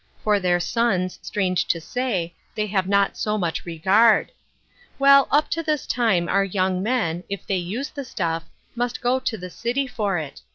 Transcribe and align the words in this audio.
For 0.23 0.39
their 0.39 0.59
sons, 0.59 1.19
strange 1.21 1.67
to 1.67 1.79
say, 1.79 2.33
they 2.55 2.65
have 2.65 2.87
not 2.87 3.15
so 3.15 3.37
much 3.37 3.67
regard! 3.67 4.31
Well, 4.97 5.27
up 5.29 5.47
to 5.51 5.61
this 5.61 5.85
time 5.85 6.27
our 6.27 6.43
young 6.43 6.81
men, 6.81 7.23
if 7.29 7.45
they 7.45 7.57
use 7.57 7.89
the 7.91 8.03
stuff, 8.03 8.45
must 8.73 8.99
go 8.99 9.19
to 9.19 9.37
the 9.37 9.51
city 9.51 9.85
for 9.85 10.17
it. 10.17 10.41